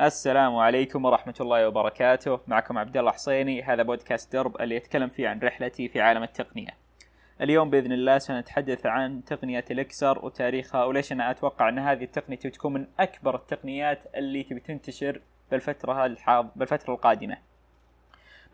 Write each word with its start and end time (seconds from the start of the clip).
السلام 0.00 0.56
عليكم 0.56 1.04
ورحمة 1.04 1.34
الله 1.40 1.68
وبركاته، 1.68 2.40
معكم 2.46 2.78
عبد 2.78 2.96
الله 2.96 3.12
حصيني، 3.12 3.62
هذا 3.62 3.82
بودكاست 3.82 4.32
درب 4.32 4.60
اللي 4.60 4.76
يتكلم 4.76 5.08
فيه 5.08 5.28
عن 5.28 5.40
رحلتي 5.40 5.88
في 5.88 6.00
عالم 6.00 6.22
التقنية. 6.22 6.68
اليوم 7.40 7.70
بإذن 7.70 7.92
الله 7.92 8.18
سنتحدث 8.18 8.86
عن 8.86 9.24
تقنية 9.24 9.64
الإكسر 9.70 10.24
وتاريخها 10.24 10.84
وليش 10.84 11.12
أنا 11.12 11.30
أتوقع 11.30 11.68
أن 11.68 11.78
هذه 11.78 12.04
التقنية 12.04 12.36
تكون 12.36 12.72
من 12.72 12.86
أكبر 13.00 13.34
التقنيات 13.34 14.02
اللي 14.16 14.42
تبي 14.42 14.60
تنتشر 14.60 15.20
بالفترة 15.50 16.06
الحاض 16.06 16.50
بالفترة 16.56 16.94
القادمة. 16.94 17.36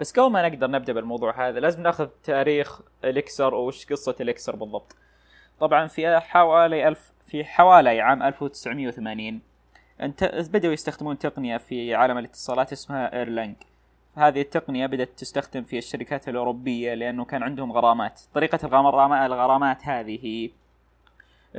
بس 0.00 0.12
قبل 0.12 0.30
ما 0.30 0.48
نقدر 0.48 0.70
نبدأ 0.70 0.92
بالموضوع 0.92 1.48
هذا 1.48 1.60
لازم 1.60 1.82
نأخذ 1.82 2.08
تاريخ 2.24 2.80
الإكسر 3.04 3.54
وش 3.54 3.86
قصة 3.86 4.16
الإكسر 4.20 4.56
بالضبط. 4.56 4.96
طبعا 5.60 5.86
في 5.86 6.18
حوالي 6.20 6.88
ألف 6.88 7.12
في 7.26 7.44
حوالي 7.44 8.00
عام 8.00 8.22
1980 8.22 9.28
انت 9.28 9.55
بدأوا 10.30 10.72
يستخدمون 10.72 11.18
تقنية 11.18 11.56
في 11.56 11.94
عالم 11.94 12.18
الاتصالات 12.18 12.72
اسمها 12.72 13.18
Erlang 13.18 13.56
هذه 14.16 14.40
التقنية 14.40 14.86
بدأت 14.86 15.08
تستخدم 15.16 15.62
في 15.62 15.78
الشركات 15.78 16.28
الأوروبية 16.28 16.94
لأنه 16.94 17.24
كان 17.24 17.42
عندهم 17.42 17.72
غرامات. 17.72 18.20
طريقة 18.34 18.58
الغرامات 18.66 19.30
الغرامات 19.30 19.84
هذه 19.84 20.18
هي 20.22 20.50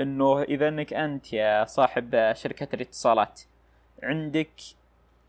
إنه 0.02 0.42
إذا 0.42 0.68
إنك 0.68 0.94
أنت 0.94 1.34
يا 1.34 1.66
صاحب 1.66 2.34
شركة 2.36 2.76
الاتصالات 2.76 3.42
عندك 4.04 4.62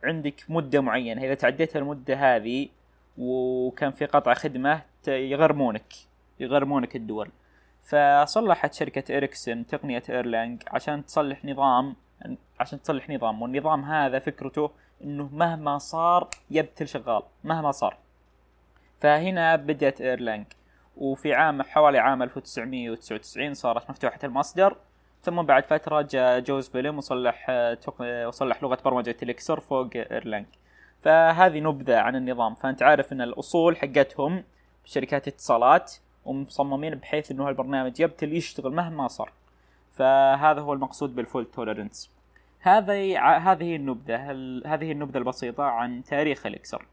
عندك 0.05 0.45
مدة 0.49 0.81
معينة. 0.81 1.25
إذا 1.25 1.35
تعديت 1.35 1.77
المدة 1.77 2.15
هذه 2.37 2.69
وكان 3.19 3.91
في 3.91 4.07
قطع 4.07 4.35
خدمة 4.35 4.83
يغرمونك. 5.09 5.95
يغرمونك 6.41 6.97
الدول. 6.97 7.31
فصلحت 7.83 8.75
شركة 8.75 9.17
إريكسون 9.17 9.67
تقنية 9.67 10.03
Erlang 10.11 10.63
عشان 10.67 11.07
تصلح 11.07 11.45
نظام 11.45 11.97
عشان 12.61 12.83
تصلح 12.83 13.11
نظام. 13.11 13.43
والنظام 13.43 13.85
هذا 13.85 14.19
فكرته 14.19 14.71
إنه 15.05 15.29
مهما 15.33 15.79
صار 15.79 16.29
يبتل 16.51 16.89
شغال. 16.89 17.23
مهما 17.45 17.73
صار. 17.73 17.97
فهنا 18.99 19.57
بدأت 19.57 20.01
Erlang 20.01 20.47
وفي 20.97 21.35
عام 21.35 21.63
حوالي 21.63 21.99
عام 21.99 22.23
1999 22.23 23.55
صارت 23.55 23.91
مفتوحة 23.91 24.19
المصدر. 24.25 24.77
ثم 25.23 25.43
بعد 25.43 25.65
فترة 25.65 26.03
جاء 26.03 26.41
José 26.41 26.69
Valim 26.69 26.99
وصلح 26.99 27.47
وصلح 28.27 28.63
لغة 28.63 28.79
برمجة 28.85 29.17
Elixir 29.23 29.61
فوق 29.61 29.91
Erlang 29.95 30.47
فهذه 31.01 31.61
نبذة 31.61 31.99
عن 31.99 32.17
النظام. 32.17 32.55
فأنت 32.55 32.83
عارف 32.83 33.13
أن 33.13 33.21
الأصول 33.21 33.77
حقتهم 33.77 34.45
شركات 34.85 35.29
اتصالات 35.29 35.95
ومصممين 36.25 36.95
بحيث 36.95 37.31
أنه 37.31 37.49
البرنامج 37.49 38.01
يبتل 38.01 38.33
يشتغل 38.33 38.73
مهما 38.73 39.09
صار. 39.09 39.33
فهذا 39.99 40.61
هو 40.61 40.73
المقصود 40.73 41.15
بال 41.15 41.23
fault 41.23 41.45
tolerance 41.45 42.11
هذه 42.61 43.21
هذه 43.37 43.77
النبذة 43.77 44.17
هذه 44.67 44.93
النبذة 44.93 45.19
البسيطة 45.19 45.65
عن 45.65 46.03
تاريخ 46.05 46.47
Elixir. 46.47 46.87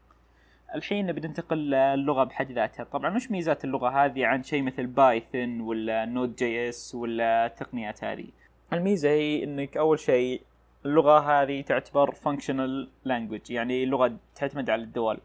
الحين 0.74 1.12
بننتقل 1.12 1.70
للغة 1.70 2.24
بحد 2.24 2.52
ذاتها. 2.52 2.84
طبعا 2.84 3.16
وش 3.16 3.30
ميزات 3.30 3.64
اللغة 3.64 3.88
هذه 3.88 4.26
عن 4.26 4.42
شيء 4.42 4.62
مثل 4.62 4.86
Python 4.86 5.60
ولا 5.60 6.04
Node.js 6.04 6.94
ولا 6.94 7.46
التقنيات 7.46 8.04
هذه؟ 8.04 8.26
الميزة 8.72 9.08
هي 9.08 9.44
إنك 9.44 9.76
أول 9.76 9.98
شيء 9.98 10.42
اللغة 10.86 11.18
هذه 11.18 11.60
تعتبر 11.60 12.12
functional 12.12 12.88
language 13.08 13.50
يعني 13.50 13.86
لغة 13.86 14.16
تعتمد 14.34 14.70
على 14.70 14.82
الدوال. 14.82 15.20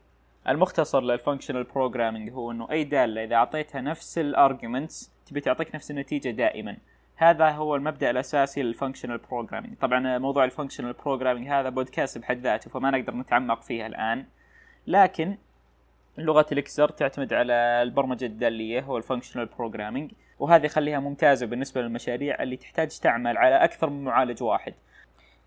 المختصر 0.47 1.01
لل 1.01 1.12
functional 1.12 1.63
programming 1.63 2.31
هو 2.31 2.51
إنه 2.51 2.71
أي 2.71 2.83
دالة 2.83 3.23
إذا 3.23 3.35
أعطيتها 3.35 3.81
نفس 3.81 4.17
ال 4.17 4.27
arguments 4.27 5.11
تبي 5.25 5.41
تعطيك 5.41 5.75
نفس 5.75 5.91
النتيجة 5.91 6.29
دائما. 6.29 6.77
هذا 7.21 7.49
هو 7.49 7.75
المبدأ 7.75 8.09
الأساسي 8.09 8.63
لل 8.63 8.72
functional 8.72 9.17
programming 9.17 9.75
طبعا 9.75 10.17
موضوع 10.17 10.43
ال 10.45 10.50
functional 10.50 10.93
programming 10.93 11.47
هذا 11.47 11.69
بودكاست 11.69 12.17
بحد 12.17 12.39
ذاته 12.39 12.69
فما 12.69 12.91
نقدر 12.91 13.15
نتعمق 13.15 13.61
فيها 13.61 13.87
الآن. 13.87 14.25
لكن 14.87 15.37
لغة 16.17 16.45
Elixir 16.51 16.89
تعتمد 16.89 17.33
على 17.33 17.53
البرمجة 17.53 18.25
الدالية 18.25 18.81
هو 18.81 18.97
ال 18.97 19.02
functional 19.02 19.45
programming 19.45 20.11
وهذه 20.39 20.65
يخليها 20.65 20.99
ممتازة 20.99 21.45
بالنسبة 21.45 21.81
للمشاريع 21.81 22.43
اللي 22.43 22.57
تحتاج 22.57 22.99
تعمل 22.99 23.37
على 23.37 23.55
أكثر 23.55 23.89
من 23.89 24.03
معالج 24.03 24.43
واحد. 24.43 24.73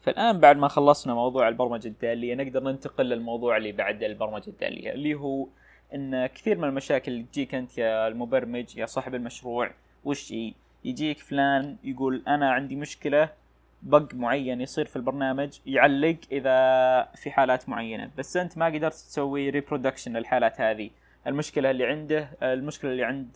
فالآن 0.00 0.40
بعد 0.40 0.56
ما 0.56 0.68
خلصنا 0.68 1.14
موضوع 1.14 1.48
البرمجة 1.48 1.88
الدالية 1.88 2.34
نقدر 2.34 2.62
ننتقل 2.62 3.04
للموضوع 3.04 3.56
اللي 3.56 3.72
بعد 3.72 4.02
البرمجة 4.02 4.48
الدالية 4.48 4.92
اللي 4.92 5.14
هو 5.14 5.46
إن 5.94 6.26
كثير 6.26 6.58
من 6.58 6.68
المشاكل 6.68 7.12
اللي 7.12 7.24
تجيك 7.32 7.54
أنت 7.54 7.78
يا 7.78 8.08
المبرمج 8.08 8.76
يا 8.76 8.86
صاحب 8.86 9.14
المشروع 9.14 9.70
وش 10.04 10.32
هي؟ 10.32 10.54
يجيك 10.84 11.18
فلان 11.18 11.76
يقول 11.84 12.22
أنا 12.28 12.52
عندي 12.52 12.76
مشكلة 12.76 13.28
bug 13.82 14.14
معين 14.14 14.60
يصير 14.60 14.84
في 14.84 14.96
البرنامج 14.96 15.58
يعلق 15.66 16.16
إذا 16.32 17.08
في 17.14 17.30
حالات 17.30 17.68
معينة. 17.68 18.10
بس 18.18 18.36
أنت 18.36 18.58
ما 18.58 18.66
قدرت 18.66 18.94
تسوي 18.94 19.50
reproduction 19.50 20.16
للحالات 20.16 20.60
هذه. 20.60 20.90
المشكلة 21.26 21.70
اللي 21.70 21.86
عنده 21.86 22.28
المشكلة 22.42 22.90
اللي 22.90 23.04
عند 23.04 23.30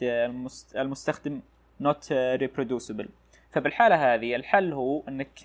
المستخدم 0.76 1.40
not 1.80 2.12
reproducible 2.12 3.08
فبالحالة 3.50 4.14
هذه 4.14 4.36
الحل 4.36 4.72
هو 4.72 5.02
إنك 5.08 5.38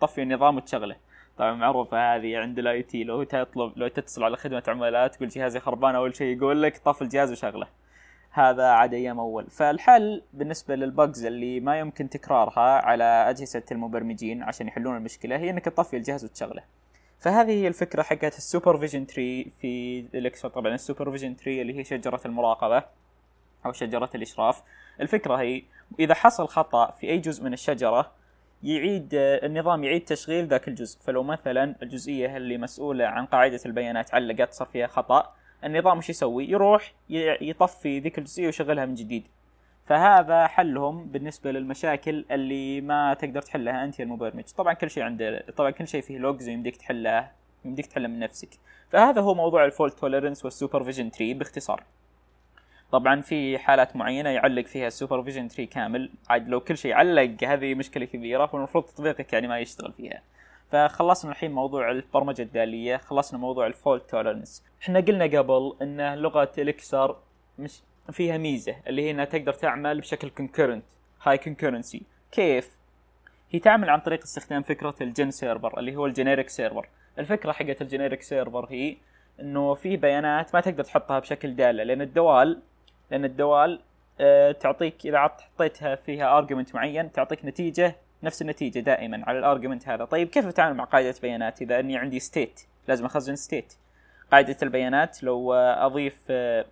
تطفي 0.00 0.22
النظام 0.22 0.56
وتشغله. 0.56 0.96
طبعا 1.38 1.54
معروفة 1.54 2.16
هذه 2.16 2.38
عند 2.38 2.58
ال 2.58 2.82
IT 2.82 3.04
لو 3.04 3.22
تطلب 3.22 3.72
لو 3.76 3.88
تتصل 3.88 4.24
على 4.24 4.36
خدمة 4.36 4.62
عملاء 4.68 5.08
تقول 5.08 5.28
جهازي 5.28 5.60
خربان 5.60 5.94
أول 5.94 6.16
شيء 6.16 6.36
يقول 6.36 6.62
لك 6.62 6.76
طف 6.78 7.02
الجهاز 7.02 7.32
وشغله. 7.32 7.66
هذا 8.38 8.64
عاد 8.66 8.94
أيام 8.94 9.20
أول. 9.20 9.50
فالحل 9.50 10.22
بالنسبة 10.32 10.76
لل 10.76 10.92
bugs 10.92 11.24
اللي 11.24 11.60
ما 11.60 11.78
يمكن 11.78 12.08
تكرارها 12.08 12.86
على 12.86 13.04
أجهزة 13.04 13.62
المبرمجين 13.72 14.42
عشان 14.42 14.68
يحلون 14.68 14.96
المشكلة 14.96 15.36
هي 15.36 15.50
إنك 15.50 15.64
تطفي 15.64 15.96
الجهاز 15.96 16.24
وتشغله. 16.24 16.62
فهذه 17.18 17.50
هي 17.50 17.68
الفكرة 17.68 18.02
حقت 18.02 18.38
ال 18.38 18.44
supervision 18.44 19.06
tree 19.06 19.52
في 19.60 20.00
Elixir 20.14 20.48
طبعا 20.48 20.74
ال 20.74 20.79
supervision 20.79 21.36
tree 21.36 21.62
اللي 21.62 21.78
هي 21.78 21.84
شجرة 21.84 22.20
المراقبة 22.26 22.82
أو 23.66 23.72
شجرة 23.72 24.10
الإشراف. 24.14 24.62
الفكرة 25.00 25.34
هي 25.34 25.62
إذا 26.00 26.14
حصل 26.14 26.48
خطأ 26.48 26.90
في 26.90 27.10
أي 27.10 27.18
جزء 27.18 27.44
من 27.44 27.52
الشجرة 27.52 28.12
يعيد 28.62 29.08
النظام 29.14 29.84
يعيد 29.84 30.04
تشغيل 30.04 30.46
ذاك 30.46 30.68
الجزء. 30.68 31.00
فلو 31.00 31.22
مثلا 31.22 31.74
الجزئية 31.82 32.36
اللي 32.36 32.58
مسؤولة 32.58 33.06
عن 33.06 33.26
قاعدة 33.26 33.60
البيانات 33.66 34.14
علقت 34.14 34.52
صار 34.52 34.68
فيها 34.68 34.86
خطأ 34.86 35.32
النظام 35.64 35.98
وش 35.98 36.10
يسوي؟ 36.10 36.50
يروح 36.50 36.92
يطفي 37.40 37.98
ذيك 38.00 38.18
الجزئيه 38.18 38.46
ويشغلها 38.46 38.86
من 38.86 38.94
جديد. 38.94 39.24
فهذا 39.86 40.46
حلهم 40.46 41.04
بالنسبة 41.04 41.52
للمشاكل 41.52 42.24
اللي 42.30 42.80
ما 42.80 43.14
تقدر 43.14 43.42
تحلها 43.42 43.84
أنت 43.84 44.00
المبرمج، 44.00 44.44
طبعا 44.44 44.72
كل 44.72 44.90
شيء 44.90 45.02
عنده 45.02 45.44
طبعا 45.56 45.70
كل 45.70 45.88
شيء 45.88 46.00
فيه 46.00 46.18
logs 46.18 46.48
ويمديك 46.48 46.76
تحله 46.76 47.30
يمديك 47.64 47.86
تحله 47.86 48.08
من 48.08 48.18
نفسك. 48.18 48.48
فهذا 48.90 49.20
هو 49.20 49.34
موضوع 49.34 49.64
ال 49.64 49.70
fault 49.70 49.98
tolerance 49.98 50.44
وال 50.44 50.54
supervision 50.54 51.10
tree 51.10 51.34
باختصار. 51.34 51.82
طبعا 52.92 53.20
في 53.20 53.58
حالات 53.58 53.96
معينة 53.96 54.30
يعلق 54.30 54.66
فيها 54.66 54.86
ال 54.86 54.91
supervision 54.91 55.48
tree 55.48 55.66
كامل، 55.66 56.10
عاد 56.28 56.48
لو 56.48 56.60
كل 56.60 56.78
شيء 56.78 56.92
علق 56.92 57.44
هذه 57.44 57.74
مشكلة 57.74 58.04
كبيرة 58.04 58.46
فالمفروض 58.46 58.84
تطبيقك 58.84 59.32
يعني 59.32 59.48
ما 59.48 59.58
يشتغل 59.58 59.92
فيها. 59.92 60.22
فخلصنا 60.70 61.30
الحين 61.30 61.52
موضوع 61.52 61.90
البرمجة 61.90 62.42
الدالية 62.42 62.96
خلصنا 62.96 63.38
موضوع 63.38 63.66
ال 63.66 63.73
fault 63.73 64.10
tolerance. 64.10 64.64
إحنا 64.82 65.00
قلنا 65.00 65.24
قبل 65.24 65.76
إن 65.82 66.14
لغة 66.14 66.52
Elixir 66.58 67.16
مش 67.58 67.80
فيها 68.12 68.38
ميزة 68.38 68.76
اللي 68.86 69.02
هي 69.02 69.10
إنها 69.10 69.24
تقدر 69.24 69.52
تعمل 69.52 70.00
بشكل 70.00 70.28
concurrent 70.28 70.84
هاي 71.22 71.38
concurrency 71.38 72.02
كيف؟ 72.32 72.76
هي 73.50 73.58
تعمل 73.58 73.90
عن 73.90 74.00
طريق 74.00 74.22
استخدام 74.22 74.62
فكرة 74.62 74.94
ال 75.00 75.30
GenServer 75.30 75.78
اللي 75.78 75.96
هو 75.96 76.06
ال 76.06 76.11
generic 76.11 76.48
server 76.48 76.88
الفكرة 77.18 77.52
حقت 77.52 77.82
ال 77.82 77.87
generic 77.87 78.22
server 78.22 78.66
هي 78.70 78.96
إنه 79.40 79.74
في 79.74 79.96
بيانات 79.96 80.54
ما 80.54 80.60
تقدر 80.60 80.84
تحطها 80.84 81.18
بشكل 81.18 81.56
دالة 81.56 81.82
لأن 81.82 82.00
الدوال 82.02 82.62
لأن 83.10 83.24
الدوال 83.24 83.80
آه 84.20 84.52
تعطيك 84.52 85.06
إذا 85.06 85.18
حطيتها 85.18 85.94
فيها 85.94 86.38
argument 86.38 86.74
معين 86.74 87.12
تعطيك 87.12 87.44
نتيجة 87.44 87.96
نفس 88.26 88.42
النتيجة 88.42 88.78
دائما 88.78 89.22
على 89.26 89.38
ال 89.38 89.44
argument 89.44 89.88
هذا. 89.88 90.04
طيب 90.04 90.28
كيف 90.28 90.46
أتعامل 90.46 90.76
مع 90.76 90.84
قاعدة 90.84 91.14
بيانات 91.22 91.62
إذا 91.62 91.80
أني 91.80 91.96
عندي 91.96 92.20
state 92.20 92.60
لازم 92.88 93.04
أخزن 93.04 93.36
state 93.36 93.74
قاعدة 94.32 94.56
البيانات 94.62 95.22
لو 95.22 95.52
أضيف 95.54 96.22
آه، 96.30 96.64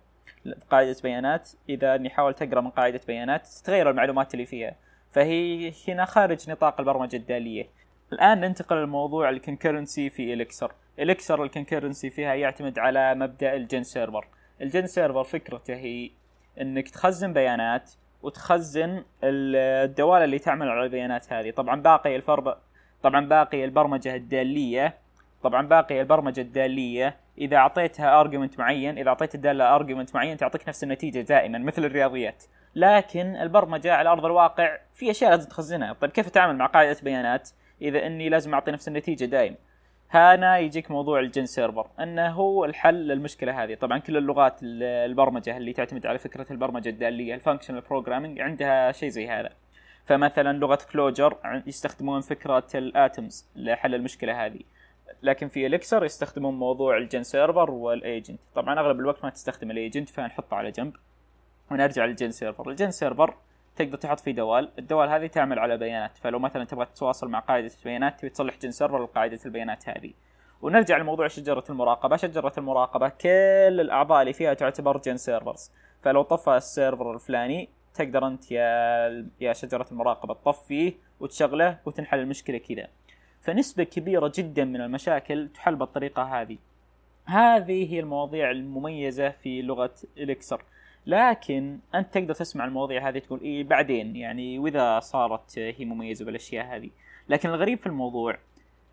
قاعدة 0.71 0.95
بيانات 1.03 1.49
إذا 1.69 1.95
أني 1.95 2.09
حاولت 2.09 2.41
أقرأ 2.41 2.61
من 2.61 2.69
قاعدة 2.69 3.01
بيانات 3.07 3.47
تتغير 3.47 3.89
المعلومات 3.89 4.33
اللي 4.33 4.45
فيها. 4.45 4.75
فهي 5.11 5.73
هنا 5.87 6.05
خارج 6.05 6.49
نطاق 6.49 6.79
البرمجة 6.79 7.15
الدالية. 7.15 7.67
الآن 8.13 8.39
ننتقل 8.39 8.83
لموضوع 8.83 9.29
ال 9.29 9.36
concurrency 9.36 10.09
في 10.09 10.33
Elixir 10.33 10.71
Elixir 10.99 11.43
ال 11.43 11.48
concurrency 11.48 12.09
فيها 12.09 12.33
يعتمد 12.33 12.79
على 12.79 13.15
مبدأ 13.15 13.55
ال 13.55 13.83
GenServer 13.83 14.27
ال 14.61 14.87
GenServer 14.87 15.23
فكرته 15.23 15.75
هي 15.75 16.09
إنك 16.61 16.89
تخزن 16.89 17.33
بيانات 17.33 17.91
وتخزن 18.25 19.03
الدوال 19.23 20.23
اللي 20.23 20.39
تعمل 20.39 20.69
على 20.69 20.83
البيانات 20.83 21.33
هذه. 21.33 21.51
طبعا 21.51 21.81
باقي 21.81 22.15
الفرب 22.15 22.57
طبعا 23.03 23.25
باقي 23.25 23.65
البرمجة 23.65 24.15
الدالية. 24.15 24.97
طبعا 25.43 25.67
باقي 25.67 26.01
البرمجة 26.01 26.41
الدالية. 26.41 27.17
إذا 27.37 27.57
أعطيتها 27.57 28.19
argument 28.19 28.59
معين 28.59 28.97
إذا 28.97 29.09
أعطيت 29.09 29.35
الدالة 29.35 29.75
argument 29.75 30.15
معين 30.15 30.37
تعطيك 30.37 30.67
نفس 30.67 30.83
النتيجة 30.83 31.19
دائما 31.21 31.57
مثل 31.57 31.85
الرياضيات. 31.85 32.43
لكن 32.75 33.35
البرمجة 33.35 33.93
على 33.93 34.09
أرض 34.09 34.25
الواقع 34.25 34.77
في 34.93 35.11
أشياء 35.11 35.31
لازم 35.31 35.49
تخزنها. 35.49 35.93
طيب 35.93 36.11
كيف 36.11 36.27
أتعامل 36.27 36.55
مع 36.55 36.65
قاعدة 36.65 36.97
بيانات؟ 37.03 37.49
إذا 37.81 38.05
إني 38.05 38.29
لازم 38.29 38.53
أعطي 38.53 38.71
نفس 38.71 38.87
النتيجة 38.87 39.25
دائم 39.25 39.55
هنا 40.11 40.57
يجيك 40.59 40.91
موضوع 40.91 41.19
ال 41.19 41.45
GenServer. 41.45 41.87
أنه 41.99 42.29
هو 42.29 42.65
الحل 42.65 43.07
للمشكلة 43.07 43.63
هذه. 43.63 43.75
طبعا 43.75 43.97
كل 43.97 44.17
اللغات 44.17 44.59
البرمجة 44.63 45.57
اللي 45.57 45.73
تعتمد 45.73 46.05
على 46.05 46.17
فكرة 46.17 46.45
البرمجة 46.51 46.89
الداليه 46.89 47.35
ال 47.35 47.39
functional 47.39 47.81
programming 47.81 48.39
عندها 48.39 48.91
شيء 48.91 49.09
زي 49.09 49.27
هذا. 49.27 49.49
فمثلا 50.05 50.57
لغة 50.57 50.79
Clojure 50.91 51.37
يستخدمون 51.67 52.21
فكرة 52.21 52.67
ال 52.75 52.87
atoms 52.87 53.49
لحل 53.55 53.95
المشكلة 53.95 54.45
هذه. 54.45 54.59
لكن 55.23 55.47
في 55.47 55.65
Elixir 55.65 56.05
يستخدمون 56.05 56.53
موضوع 56.53 56.97
ال 56.97 57.23
GenServer 57.23 57.71
وال 57.71 57.90
agent 57.90 58.39
طبعا 58.55 58.79
أغلب 58.79 58.99
الوقت 58.99 59.23
ما 59.23 59.29
تستخدم 59.29 59.71
ال 59.71 59.77
agent 59.77 60.09
فنحطه 60.09 60.55
على 60.55 60.71
جنب 60.71 60.95
ونرجع 61.71 62.05
لل 62.05 62.31
GenServer. 62.31 62.69
ال 62.69 62.91
GenServer 62.91 63.35
تقدر 63.75 63.97
تحط 63.97 64.19
فيه 64.19 64.31
دوال. 64.31 64.71
الدوال 64.79 65.09
هذه 65.09 65.27
تعمل 65.27 65.59
على 65.59 65.77
بيانات. 65.77 66.17
فلو 66.17 66.39
مثلا 66.39 66.63
تبغى 66.63 66.85
تتواصل 66.85 67.29
مع 67.29 67.39
قاعدة 67.39 67.71
البيانات 67.79 68.19
تبي 68.19 68.29
تصلح 68.29 68.57
GenServer 68.57 69.03
لقاعده 69.03 69.39
البيانات 69.45 69.89
هذه. 69.89 70.13
ونرجع 70.61 70.97
لموضوع 70.97 71.27
شجرة 71.27 71.63
المراقبة. 71.69 72.15
شجرة 72.15 72.53
المراقبة 72.57 73.09
كل 73.09 73.29
الأعضاء 73.79 74.21
اللي 74.21 74.33
فيها 74.33 74.53
تعتبر 74.53 74.97
GenServers. 74.97 75.71
فلو 76.01 76.21
طفى 76.21 76.57
السيرفر 76.57 77.13
الفلاني 77.13 77.69
تقدر 77.93 78.27
أنت 78.27 78.51
يا 78.51 79.29
يا 79.41 79.53
شجرة 79.53 79.85
المراقبة 79.91 80.33
تطفيه 80.33 80.93
وتشغله 81.19 81.79
وتنحل 81.85 82.19
المشكلة 82.19 82.57
كذا. 82.57 82.87
فنسبة 83.41 83.83
كبيرة 83.83 84.31
جدا 84.35 84.65
من 84.65 84.81
المشاكل 84.81 85.49
تحل 85.53 85.75
بالطريقة 85.75 86.23
هذه. 86.23 86.57
هذه 87.25 87.93
هي 87.93 87.99
المواضيع 87.99 88.51
المميزة 88.51 89.29
في 89.29 89.61
لغة 89.61 89.93
إليكسر. 90.17 90.63
لكن 91.07 91.79
أنت 91.95 92.13
تقدر 92.13 92.33
تسمع 92.33 92.65
المواضيع 92.65 93.09
هذه 93.09 93.19
تقول 93.19 93.41
إيه 93.41 93.63
بعدين 93.63 94.15
يعني 94.15 94.59
وإذا 94.59 94.99
صارت 94.99 95.59
هي 95.59 95.85
مميزه 95.85 96.25
بالأشياء 96.25 96.75
هذه. 96.75 96.89
لكن 97.29 97.49
الغريب 97.49 97.79
في 97.79 97.87
الموضوع 97.87 98.37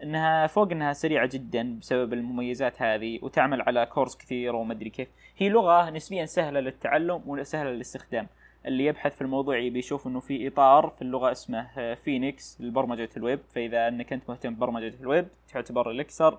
إنها 0.02 0.46
فوق 0.46 0.70
إنها 0.70 0.92
سريعة 0.92 1.26
جدا 1.32 1.78
بسبب 1.78 2.12
المميزات 2.12 2.82
هذه 2.82 3.18
وتعمل 3.22 3.62
على 3.62 3.86
كورس 3.86 4.16
كثير 4.16 4.54
ومدري 4.56 4.90
كيف. 4.90 5.08
هي 5.36 5.48
لغة 5.48 5.90
نسبيا 5.90 6.26
سهلة 6.26 6.60
للتعلم 6.60 7.22
وسهلة 7.26 7.70
للاستخدام. 7.70 8.26
اللي 8.66 8.84
يبحث 8.84 9.14
في 9.14 9.22
الموضوع 9.22 9.58
يبي 9.58 9.78
يشوف 9.78 10.06
إنه 10.06 10.20
في 10.20 10.48
إطار 10.48 10.88
في 10.88 11.02
اللغة 11.02 11.32
اسمه 11.32 11.94
فينيكس 11.94 12.60
لبرمجة 12.60 13.08
الويب. 13.16 13.40
فإذا 13.54 13.88
إنك 13.88 14.12
أنت 14.12 14.30
مهتم 14.30 14.54
ببرمجة 14.54 14.94
الويب 15.00 15.28
تعتبر 15.52 15.90
Elixir 15.90 16.38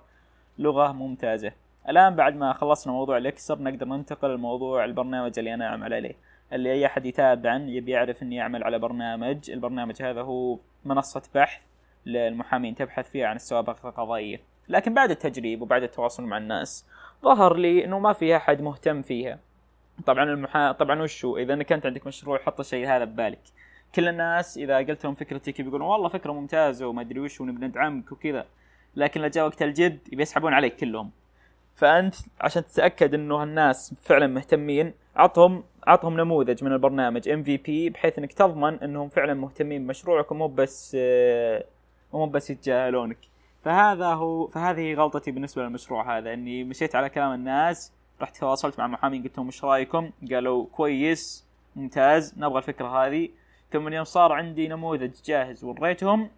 لغة 0.60 0.92
ممتازة. 0.92 1.52
الآن 1.90 2.16
بعد 2.16 2.36
ما 2.36 2.54
خلصنا 2.54 2.94
موضوع 2.94 3.18
Elixir 3.18 3.62
نقدر 3.62 3.86
ننتقل 3.86 4.36
لموضوع 4.36 4.86
البرنامج 4.86 5.40
اللي 5.40 5.54
أنا 5.54 5.66
أعمل 5.66 5.94
عليه. 5.94 6.16
اللي 6.54 6.72
أي 6.72 6.86
أحد 6.86 7.06
يتابعني 7.06 7.76
يبي 7.76 7.92
يعرف 7.92 8.24
إني 8.24 8.42
أعمل 8.42 8.64
على 8.64 8.80
برنامج. 8.80 9.52
البرنامج 9.52 10.02
هذا 10.02 10.22
هو 10.22 10.60
منصة 10.86 11.22
بحث 11.36 11.62
للمحامين 12.06 12.76
تبحث 12.76 13.10
فيها 13.10 13.28
عن 13.28 13.36
السوابق 13.36 13.86
القضائية. 13.86 14.42
لكن 14.70 14.94
بعد 14.94 15.12
التجريب 15.12 15.62
وبعد 15.62 15.84
التواصل 15.84 16.24
مع 16.24 16.38
الناس 16.38 16.86
ظهر 17.24 17.56
لي 17.56 17.86
إنه 17.86 18.00
ما 18.00 18.14
في 18.14 18.36
أحد 18.36 18.62
مهتم 18.62 19.02
فيها. 19.02 19.40
طبعا 20.06 20.24
المحا... 20.24 20.72
طبعا 20.72 21.02
وشو؟ 21.02 21.38
إذا 21.38 21.54
إنك 21.54 21.72
أنت 21.72 21.86
عندك 21.86 22.08
مشروع 22.08 22.38
حط 22.38 22.60
الشيء 22.60 22.88
هذا 22.88 23.06
ببالك. 23.06 23.42
كل 23.96 24.08
الناس 24.08 24.58
إذا 24.58 24.78
قلت 24.78 25.06
لهم 25.06 25.16
فكرتك 25.16 25.62
بيقولون 25.62 25.88
والله 25.88 26.10
فكرة 26.10 26.32
ممتازة 26.32 26.88
وما 26.88 27.02
أدري 27.02 27.20
وش 27.20 27.42
ونبي 27.42 27.66
ندعمك 27.66 28.12
وكذا. 28.12 28.46
لكن 28.96 29.22
لو 29.22 29.28
جاء 29.28 29.46
وقت 29.46 29.62
الجد 29.62 30.00
يبي 30.12 30.22
يسحبون 30.22 30.54
عليك 30.54 30.76
كلهم. 30.76 31.12
فأنت 31.76 32.16
عشان 32.42 32.66
تتأكد 32.66 33.14
إنه 33.14 33.44
الناس 33.44 33.96
فعلا 34.02 34.28
مهتمين 34.28 34.94
عطهم 35.16 35.64
عطهم 35.88 36.18
نموذج 36.18 36.64
من 36.64 36.72
البرنامج 36.72 37.30
ام 37.30 37.44
في 37.44 37.58
بي 37.58 37.90
بحيث 37.90 38.20
إنك 38.20 38.34
تضمن 38.34 38.80
إنهم 38.80 39.10
فعلا 39.10 39.34
مهتمين 39.34 39.86
بمشروعك 39.88 40.32
ومو 40.32 40.48
بس 40.48 40.98
ومو 42.12 42.26
بس 42.26 42.50
يتجاهلونك. 42.50 43.18
فهذا 43.64 44.08
هو 44.08 44.48
فهذه 44.48 44.94
غلطتي 44.94 45.32
بالنسبة 45.32 45.64
للمشروع 45.64 46.18
هذا 46.18 46.34
إني 46.34 46.64
مشيت 46.64 46.96
على 46.96 47.10
كلام 47.10 47.34
الناس 47.34 47.94
رحت 48.22 48.38
تواصلت 48.38 48.80
مع 48.80 48.88
محامين 48.88 49.24
قلت 49.24 49.38
لهم 49.38 49.46
إيش 49.46 49.64
رأيكم؟ 49.64 50.12
قالوا 50.32 50.66
كويس 50.72 51.48
ممتاز 51.76 52.34
نبغى 52.38 52.58
الفكرة 52.58 52.88
هذه. 52.88 53.30
ثم 53.72 53.94
يوم 53.94 54.04
صار 54.04 54.32
عندي 54.32 54.68
نموذج 54.68 55.12
جاهز 55.26 55.64
وريتهم 55.64 56.30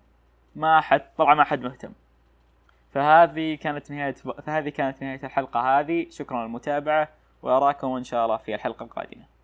ما 0.55 0.81
حد 0.81 1.01
طلع 1.17 1.33
ما 1.33 1.43
حد 1.43 1.61
مهتم. 1.61 1.91
فهذه 2.95 3.55
كانت 3.55 3.91
نهاية 3.91 4.15
فهذه 4.45 4.69
كانت 4.69 5.03
نهاية 5.03 5.19
الحلقة 5.23 5.79
هذه. 5.79 6.07
شكرا 6.09 6.43
للمتابعة 6.43 7.09
وأراكم 7.41 7.87
إن 7.87 8.03
شاء 8.03 8.25
الله 8.25 8.37
في 8.37 8.55
الحلقة 8.55 8.83
القادمة. 8.83 9.34